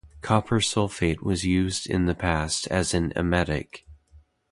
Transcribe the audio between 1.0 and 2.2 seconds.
was used in the